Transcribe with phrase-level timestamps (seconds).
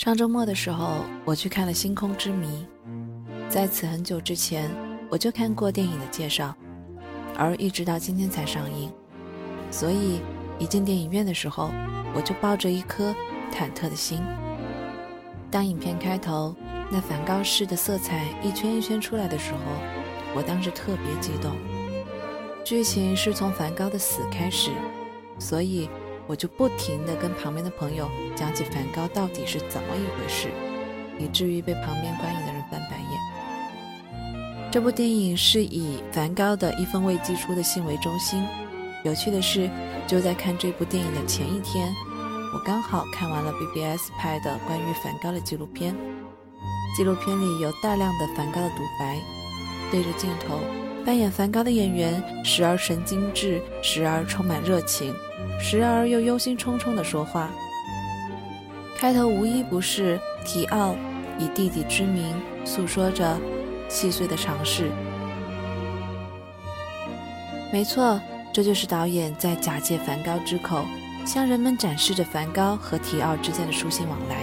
[0.00, 2.46] 上周末的时候，我去看了《星空之谜》。
[3.50, 4.70] 在此很久之前，
[5.10, 6.56] 我就看过电影的介绍，
[7.36, 8.90] 而一直到今天才上映。
[9.70, 10.22] 所以
[10.58, 11.70] 一进电影院的时候，
[12.14, 13.14] 我就抱着一颗
[13.52, 14.22] 忐忑的心。
[15.50, 16.56] 当影片开头
[16.90, 19.58] 那梵高式的色彩一圈一圈出来的时候，
[20.34, 21.52] 我当时特别激动。
[22.64, 24.70] 剧情是从梵高的死开始，
[25.38, 25.90] 所以
[26.26, 30.48] 我就不停地跟旁边的朋友讲起梵高到底是怎么一回事，
[31.18, 34.70] 以至于被旁边观影的人翻白眼。
[34.70, 38.44] 这部电影是以梵高的一封未寄出的信为中心。
[39.02, 39.68] 有趣的是，
[40.06, 41.92] 就在看这部电影的前一天，
[42.54, 45.96] 我刚好看完了 BBS 拍的关于梵高的纪录片。
[46.96, 49.18] 纪录片里有大量的梵高的独白，
[49.90, 50.60] 对着镜头。
[51.04, 55.14] 扮演梵高的演员时而神经质，时而充满热情，
[55.60, 57.50] 时而又忧心忡忡地说话。
[58.96, 60.96] 开头无一不是提奥
[61.38, 63.38] 以弟弟之名诉说着
[63.88, 64.90] 细碎的常事。
[67.72, 68.20] 没错，
[68.52, 70.84] 这就是导演在假借梵高之口，
[71.24, 74.36] 向人们展示着梵高和提奥之间的书信往来。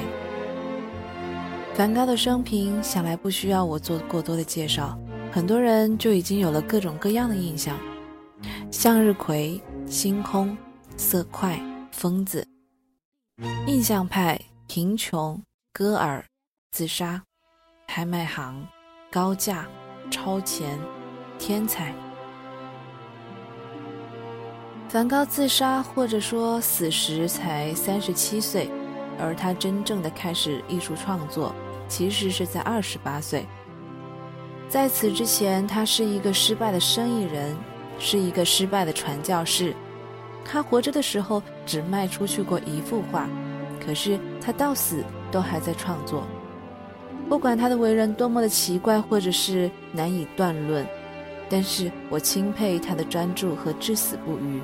[1.76, 4.98] 梵高的生平想来不需要我做过多的介绍。
[5.30, 7.78] 很多人就已经有了各种各样的印象：
[8.72, 10.58] 向日葵、星空、
[10.98, 11.60] 色块、
[11.92, 12.46] 疯子、
[13.68, 15.40] 印象派、贫穷、
[15.72, 16.26] 戈尔、
[16.72, 17.22] 自杀、
[17.88, 18.68] 拍卖行、
[19.12, 19.68] 高价、
[20.10, 20.80] 超前、
[21.38, 21.94] 天才。
[24.90, 28.68] 梵高自杀或者说死时才三十七岁，
[29.20, 31.54] 而他真正的开始艺术创作，
[31.88, 33.46] 其实是在二十八岁。
[34.68, 37.56] 在此之前，他是一个失败的生意人，
[38.00, 39.76] 是一个失败的传教士。
[40.50, 43.28] 他活着的时候只卖出去过一幅画，
[43.86, 46.24] 可是他到死都还在创作。
[47.28, 50.88] 不管他的为人多么的奇怪，或者是难以断论，
[51.50, 54.62] 但是我钦佩他的专注和至死不渝。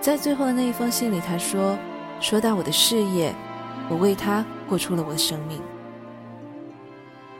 [0.00, 1.76] 在最后的那一封信里，他说
[2.20, 3.34] ：“说到我的事业，
[3.90, 5.60] 我为他过出了我的生命。”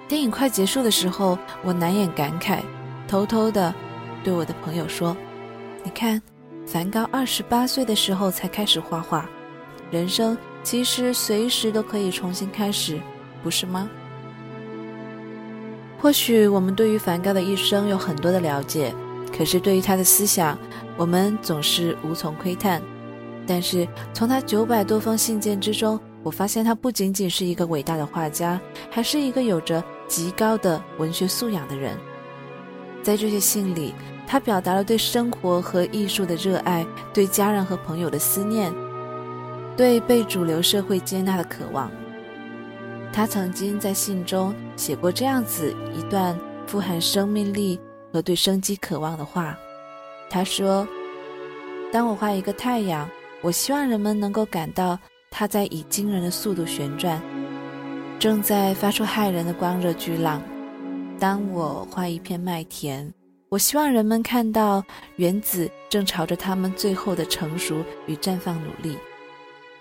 [0.07, 2.61] 电影快结束的时候，我难掩感慨，
[3.09, 3.75] 偷偷的
[4.23, 5.17] 对我的朋友说
[5.83, 6.21] ：“你看，
[6.67, 9.29] 梵高二十八岁的时候才开始画画，
[9.91, 13.01] 人生其实随时都可以重新开始，
[13.43, 13.89] 不是吗？”
[16.01, 18.95] 或许我们对于梵高的一生有很多的了解，
[19.37, 20.59] 可是对于他的思想，
[20.97, 22.83] 我们总是无从窥探。
[23.47, 28.61] 但是从他九百多封信件之中，我发现他不仅仅是一个伟大的画家，
[28.91, 29.83] 还是一个有着。
[30.07, 31.97] 极高的文学素养的人，
[33.03, 33.95] 在这些信里，
[34.27, 38.73] 他表达了对生活和艺术的热爱，对家人和朋友的思念，
[39.77, 41.91] 对被主流社会接纳的渴望。
[43.13, 46.37] 他曾经在信中写过这样子一段
[46.67, 47.79] 富含生命力
[48.13, 49.57] 和对生机渴望的话。
[50.29, 50.89] 他说
[51.93, 53.09] ：“当我画一个太阳，
[53.41, 54.99] 我希望人们能够感到
[55.31, 57.23] 它在以惊人的速度旋转。”
[58.19, 60.43] 正在发出骇人的光热巨浪。
[61.21, 63.13] 当我画一片麦田，
[63.55, 64.83] 我希望人们看到
[65.15, 68.99] 原子正朝着他们最后的成熟与绽放努力。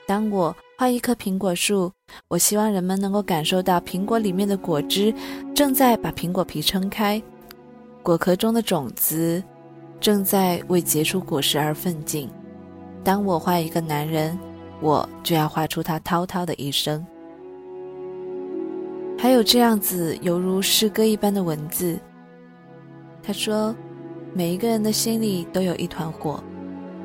[0.06, 1.91] 当我画一棵苹果树，
[2.28, 5.11] 我希望人们能够感受到苹果里面的果汁
[5.56, 7.19] 正在把苹果皮撑开，
[8.03, 9.44] 果壳中的种子
[10.00, 12.29] 正在为结出果实而奋进。
[13.03, 14.38] 当我画一个男人，
[14.81, 17.03] 我就要画出他滔滔的一生。
[19.17, 22.00] 还有这样子犹如诗歌一般的文字。
[23.25, 23.73] 他说
[24.35, 26.44] ：“每一个人的心里都有一团火，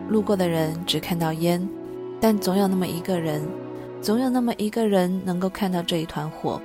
[0.09, 1.67] 路过的人只看到烟，
[2.21, 3.41] 但总有那么一个人，
[4.03, 6.61] 总有那么一个人能够看到这一团火，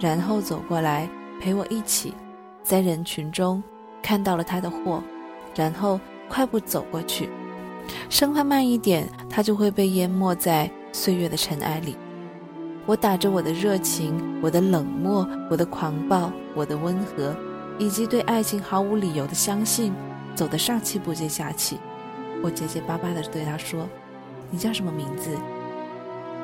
[0.00, 1.08] 然后走过来
[1.40, 2.12] 陪我一起，
[2.64, 3.62] 在人群中
[4.02, 5.00] 看到了他的火，
[5.54, 7.28] 然后快步走过去，
[8.10, 11.96] 生怕慢一点，他就会被淹没在岁月的尘埃里。”
[12.86, 17.34] 我打着我的热情，我的冷漠，我的狂暴，我的温和，
[17.78, 19.92] 以及对爱情毫无理由的相信，
[20.34, 21.78] 走得上气不接下气。
[22.42, 23.88] 我结结巴巴地对他说
[24.50, 25.30] ：“你叫什么名字？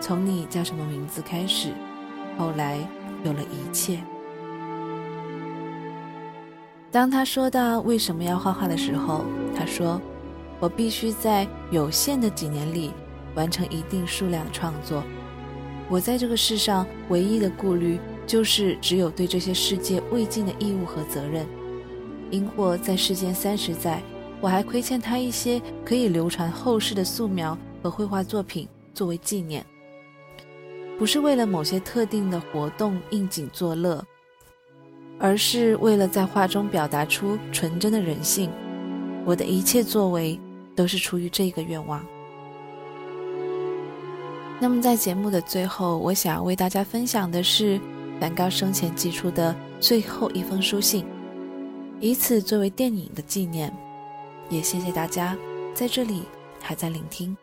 [0.00, 1.72] 从你叫什么名字开始，
[2.36, 2.78] 后来
[3.24, 3.98] 有了一切。”
[6.90, 9.24] 当他说到为什么要画画的时候，
[9.56, 10.00] 他说
[10.60, 12.92] ：“我必须在有限的几年里
[13.34, 15.02] 完成一定数量的创作。”
[15.88, 21.46] 我在这个世上唯一的顾虑，就是只有对这些世界未尽的义务和责任。
[22.30, 24.02] 因祸在世间三十载，
[24.40, 29.64] 我还亏欠他一些可以流传后世的素描和绘画作品作为纪念。
[30.98, 34.02] 不是为了某些特定的活动应景作乐，
[35.18, 38.50] 而是为了在画中表达出纯真的人性。
[39.24, 40.38] 我的一切作为
[40.74, 42.04] 都是出于这个愿望。
[44.60, 47.80] 那么，在节目的最后，我想要为大家分享的是
[48.22, 51.04] 梵高生前寄出的最后一封书信，
[51.98, 53.76] 以此作为电影的纪念。
[54.48, 55.36] 也谢谢大家
[55.74, 56.22] 在这里
[56.60, 57.36] 还在聆听。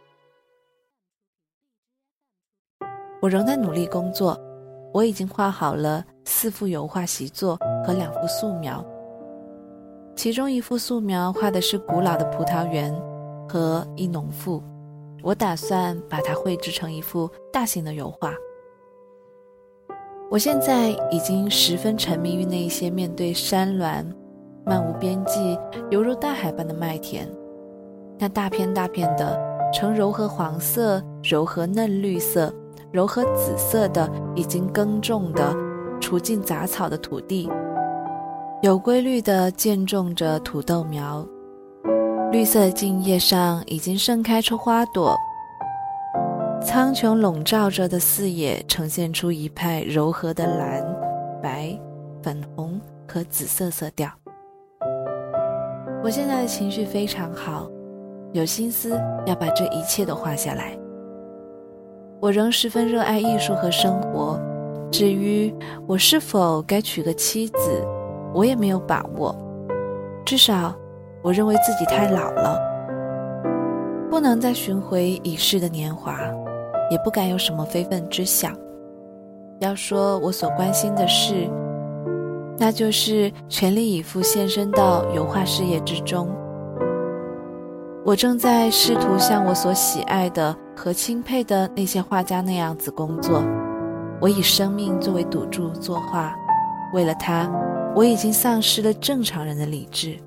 [3.22, 4.40] 我仍在努力工作，
[4.94, 8.82] 我已经画好了四幅油画习作和两幅素描。
[10.16, 12.96] 其中一幅素描画的是古老的葡萄园
[13.50, 14.64] 和一农妇，
[15.24, 18.34] 我打算把它绘制成一幅大型的油画。
[20.32, 24.06] 我现在已经十分沉迷于那一些面对山峦、
[24.64, 25.58] 漫无边际、
[25.90, 27.28] 犹如大海般的麦田，
[28.20, 29.36] 那大片大片的
[29.74, 32.54] 呈柔和黄色、柔和嫩绿色。
[32.92, 35.56] 柔和紫色的已经耕种的、
[36.02, 37.48] 除尽杂草的土地，
[38.64, 41.24] 有规律地间种着土豆苗。
[42.32, 45.16] 绿色的茎叶上已经盛开出花朵。
[46.62, 50.84] 苍穹笼罩着的四野呈现出一派柔和的蓝、
[51.42, 51.78] 白、
[52.22, 54.10] 粉红和紫色色调。
[56.04, 57.70] 我现在的情绪非常好，
[58.34, 58.92] 有心思
[59.26, 60.78] 要把这一切都画下来。
[62.20, 64.38] 我仍十分热爱艺术和生活，
[64.92, 65.54] 至于
[65.88, 67.86] 我是否该娶个妻子，
[68.34, 69.34] 我也没有把握。
[70.26, 70.76] 至少，
[71.22, 72.60] 我认为自己太老了，
[74.10, 76.20] 不能再寻回已逝的年华，
[76.90, 78.56] 也不敢有什么非分之想。
[79.60, 81.50] 要说我所关心的事，
[82.58, 86.28] 那就是全力以赴献身到油画事业之中。
[88.06, 90.56] 我正在试图像我所喜爱的。
[90.80, 93.44] 和钦佩的那些画家那样子工作，
[94.22, 96.34] 我以生命作为赌注作画，
[96.94, 97.52] 为了他，
[97.94, 100.18] 我已经丧失了正常人的理智。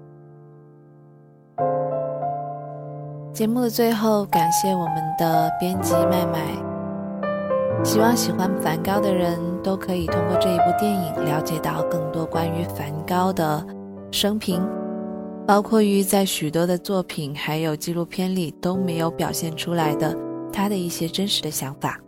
[3.32, 6.42] 节目的最后，感谢我们的编辑麦麦。
[7.82, 13.66] 希望喜欢梵高的人都可以通过这一部电影了解到更多关于梵高的
[14.10, 14.62] 生平，
[15.46, 20.14] 包括于在许多的作品还有纪录片里都没有表现出来的。
[20.52, 21.98] 他的一些真实的想法。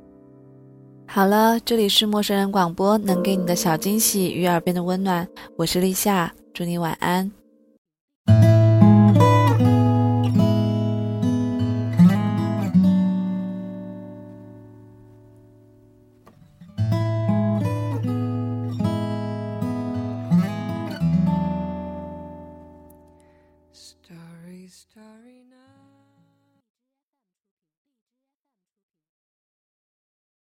[1.07, 5.27] 好了，这里是陌生人广播，能给你的小惊喜与耳边的温暖，
[5.57, 7.33] 我是立夏，祝你晚安。